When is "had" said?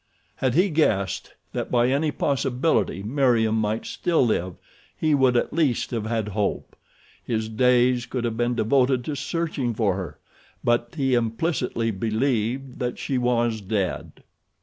0.37-0.55, 6.07-6.29